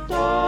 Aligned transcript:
Bye. 0.00 0.45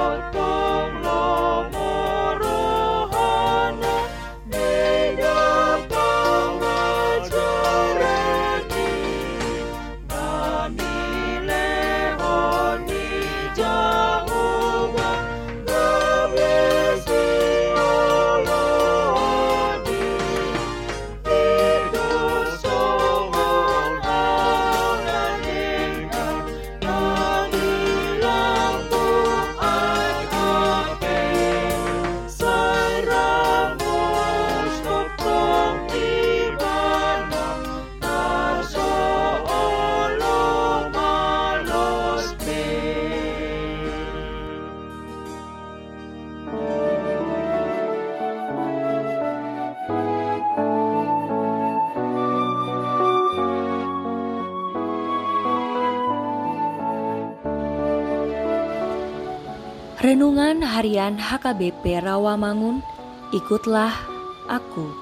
Renungan 59.98 60.62
Harian 60.62 61.18
HKBP 61.18 62.06
Rawamangun, 62.06 62.86
ikutlah 63.34 63.90
aku. 64.46 64.94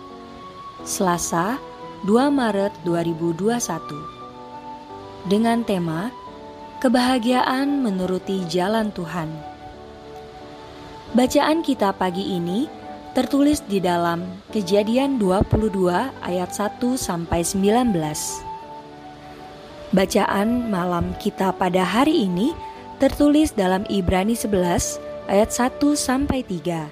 Selasa, 0.89 1.61
2 2.09 2.33
Maret 2.33 2.73
2021. 2.81 5.29
Dengan 5.29 5.61
tema 5.69 6.09
Kebahagiaan 6.81 7.85
menuruti 7.85 8.49
jalan 8.49 8.89
Tuhan. 8.89 9.29
Bacaan 11.13 11.61
kita 11.61 11.93
pagi 11.93 12.33
ini 12.33 12.65
tertulis 13.13 13.61
di 13.69 13.85
dalam 13.85 14.25
Kejadian 14.49 15.21
22 15.21 15.93
ayat 16.25 16.57
1 16.57 16.81
sampai 16.97 17.45
19. 17.45 17.93
Bacaan 19.93 20.73
malam 20.73 21.13
kita 21.21 21.53
pada 21.53 21.85
hari 21.85 22.25
ini 22.25 22.57
tertulis 22.97 23.53
dalam 23.53 23.85
Ibrani 23.93 24.33
11 24.33 25.29
ayat 25.29 25.51
1 25.53 25.81
sampai 25.93 26.41
3. 26.41 26.89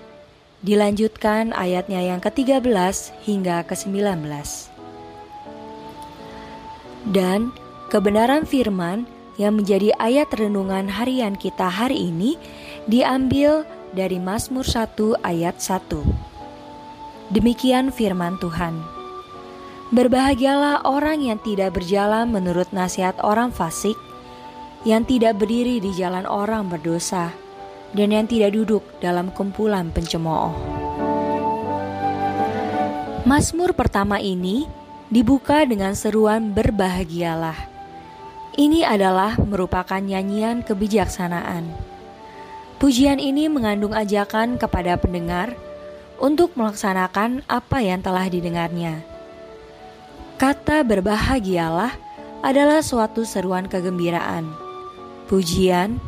Dilanjutkan 0.64 1.52
ayatnya 1.56 2.00
yang 2.04 2.20
ke-13 2.20 2.64
hingga 3.24 3.64
ke-19. 3.64 4.24
Dan 7.08 7.52
kebenaran 7.88 8.48
firman 8.48 9.04
yang 9.36 9.60
menjadi 9.60 9.92
ayat 10.00 10.28
renungan 10.32 10.88
harian 10.88 11.36
kita 11.36 11.68
hari 11.68 12.08
ini 12.12 12.36
diambil 12.88 13.64
dari 13.96 14.20
Mazmur 14.20 14.64
1 14.64 15.20
ayat 15.24 15.56
1. 15.60 17.32
Demikian 17.32 17.88
firman 17.88 18.36
Tuhan. 18.40 18.76
Berbahagialah 19.92 20.84
orang 20.84 21.24
yang 21.24 21.38
tidak 21.40 21.76
berjalan 21.76 22.28
menurut 22.32 22.68
nasihat 22.72 23.14
orang 23.20 23.52
fasik, 23.52 23.96
yang 24.84 25.08
tidak 25.08 25.40
berdiri 25.40 25.80
di 25.80 25.96
jalan 25.96 26.28
orang 26.28 26.68
berdosa, 26.68 27.32
dan 27.96 28.12
yang 28.12 28.28
tidak 28.28 28.52
duduk 28.52 28.84
dalam 29.00 29.32
kumpulan 29.32 29.88
pencemooh. 29.88 30.52
Mazmur 33.24 33.72
pertama 33.72 34.20
ini 34.20 34.68
dibuka 35.08 35.64
dengan 35.64 35.96
seruan 35.96 36.52
berbahagialah. 36.52 37.56
Ini 38.54 38.84
adalah 38.84 39.40
merupakan 39.40 39.98
nyanyian 39.98 40.60
kebijaksanaan. 40.60 41.72
Pujian 42.76 43.16
ini 43.16 43.48
mengandung 43.48 43.96
ajakan 43.96 44.60
kepada 44.60 45.00
pendengar 45.00 45.56
untuk 46.20 46.52
melaksanakan 46.54 47.42
apa 47.48 47.78
yang 47.80 48.04
telah 48.04 48.28
didengarnya. 48.28 49.02
Kata 50.36 50.84
berbahagialah 50.84 51.96
adalah 52.44 52.84
suatu 52.84 53.24
seruan 53.24 53.64
kegembiraan, 53.66 54.63
pujian, 55.26 56.00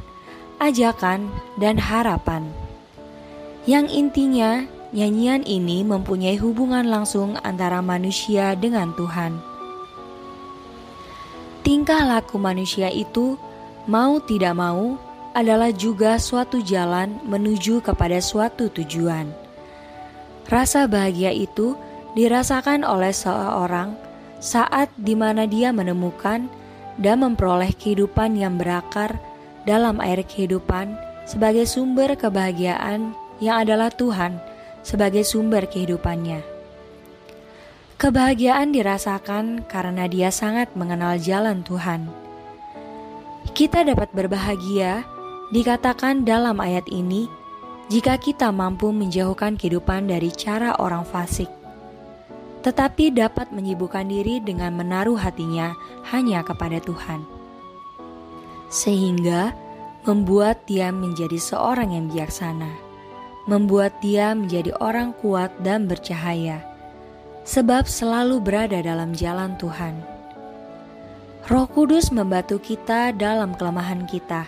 ajakan, 0.60 1.28
dan 1.60 1.76
harapan. 1.76 2.48
Yang 3.66 3.86
intinya, 3.92 4.62
nyanyian 4.94 5.42
ini 5.42 5.82
mempunyai 5.82 6.38
hubungan 6.38 6.86
langsung 6.86 7.34
antara 7.42 7.82
manusia 7.82 8.54
dengan 8.54 8.94
Tuhan. 8.94 9.36
Tingkah 11.66 12.06
laku 12.06 12.38
manusia 12.38 12.86
itu, 12.94 13.34
mau 13.90 14.22
tidak 14.22 14.54
mau, 14.54 14.94
adalah 15.36 15.68
juga 15.74 16.16
suatu 16.16 16.62
jalan 16.64 17.20
menuju 17.26 17.84
kepada 17.84 18.22
suatu 18.22 18.72
tujuan. 18.72 19.28
Rasa 20.46 20.86
bahagia 20.86 21.34
itu 21.34 21.76
dirasakan 22.16 22.86
oleh 22.86 23.12
seorang 23.12 23.98
saat 24.40 24.88
di 24.96 25.12
mana 25.12 25.44
dia 25.44 25.74
menemukan 25.74 26.48
dan 26.96 27.24
memperoleh 27.24 27.72
kehidupan 27.76 28.36
yang 28.36 28.56
berakar 28.56 29.20
dalam 29.68 30.00
air 30.00 30.22
kehidupan 30.24 30.96
sebagai 31.26 31.66
sumber 31.66 32.14
kebahagiaan 32.14 33.12
yang 33.42 33.66
adalah 33.66 33.92
Tuhan 33.92 34.38
sebagai 34.86 35.26
sumber 35.26 35.66
kehidupannya. 35.66 36.40
Kebahagiaan 37.96 38.76
dirasakan 38.76 39.64
karena 39.66 40.04
dia 40.04 40.28
sangat 40.28 40.68
mengenal 40.76 41.16
jalan 41.16 41.64
Tuhan. 41.64 42.06
Kita 43.56 43.88
dapat 43.88 44.12
berbahagia, 44.12 45.00
dikatakan 45.48 46.28
dalam 46.28 46.60
ayat 46.60 46.84
ini, 46.92 47.24
jika 47.88 48.20
kita 48.20 48.52
mampu 48.52 48.92
menjauhkan 48.92 49.56
kehidupan 49.56 50.12
dari 50.12 50.28
cara 50.28 50.76
orang 50.76 51.08
fasik, 51.08 51.48
tetapi 52.66 53.14
dapat 53.14 53.54
menyibukkan 53.54 54.10
diri 54.10 54.42
dengan 54.42 54.74
menaruh 54.74 55.14
hatinya 55.14 55.78
hanya 56.10 56.42
kepada 56.42 56.82
Tuhan, 56.82 57.22
sehingga 58.66 59.54
membuat 60.02 60.66
dia 60.66 60.90
menjadi 60.90 61.38
seorang 61.38 61.94
yang 61.94 62.10
bijaksana, 62.10 62.74
membuat 63.46 63.94
dia 64.02 64.34
menjadi 64.34 64.74
orang 64.82 65.14
kuat 65.22 65.54
dan 65.62 65.86
bercahaya, 65.86 66.58
sebab 67.46 67.86
selalu 67.86 68.42
berada 68.42 68.82
dalam 68.82 69.14
jalan 69.14 69.54
Tuhan. 69.62 70.02
Roh 71.46 71.70
Kudus 71.70 72.10
membantu 72.10 72.58
kita 72.58 73.14
dalam 73.14 73.54
kelemahan 73.54 74.10
kita, 74.10 74.42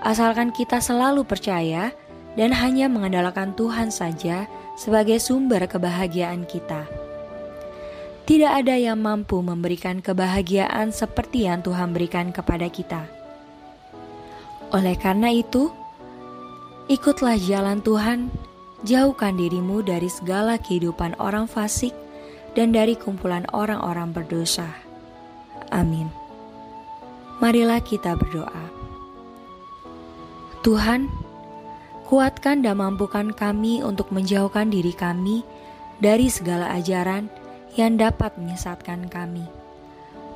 asalkan 0.00 0.56
kita 0.56 0.80
selalu 0.80 1.20
percaya 1.28 1.92
dan 2.32 2.48
hanya 2.56 2.88
mengandalkan 2.88 3.52
Tuhan 3.52 3.92
saja 3.92 4.48
sebagai 4.80 5.20
sumber 5.20 5.68
kebahagiaan 5.68 6.48
kita. 6.48 7.11
Tidak 8.22 8.52
ada 8.54 8.78
yang 8.78 9.02
mampu 9.02 9.42
memberikan 9.42 9.98
kebahagiaan 9.98 10.94
seperti 10.94 11.50
yang 11.50 11.58
Tuhan 11.58 11.90
berikan 11.90 12.30
kepada 12.30 12.70
kita. 12.70 13.02
Oleh 14.70 14.94
karena 14.94 15.34
itu, 15.34 15.74
ikutlah 16.86 17.34
jalan 17.42 17.82
Tuhan, 17.82 18.30
jauhkan 18.86 19.34
dirimu 19.34 19.82
dari 19.82 20.06
segala 20.06 20.54
kehidupan 20.54 21.18
orang 21.18 21.50
fasik 21.50 21.90
dan 22.54 22.70
dari 22.70 22.94
kumpulan 22.94 23.42
orang-orang 23.50 24.14
berdosa. 24.14 24.70
Amin. 25.74 26.06
Marilah 27.42 27.82
kita 27.82 28.14
berdoa. 28.14 28.70
Tuhan, 30.62 31.10
kuatkan 32.06 32.62
dan 32.62 32.78
mampukan 32.78 33.34
kami 33.34 33.82
untuk 33.82 34.14
menjauhkan 34.14 34.70
diri 34.70 34.94
kami 34.94 35.42
dari 35.98 36.30
segala 36.30 36.70
ajaran 36.70 37.41
yang 37.76 37.96
dapat 37.96 38.36
menyesatkan 38.36 39.08
kami. 39.08 39.48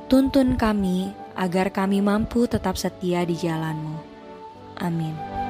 Tuntun 0.07 0.55
kami 0.55 1.11
agar 1.37 1.69
kami 1.69 1.99
mampu 1.99 2.47
tetap 2.47 2.79
setia 2.79 3.27
di 3.27 3.35
jalan-Mu. 3.35 3.97
Amin. 4.79 5.46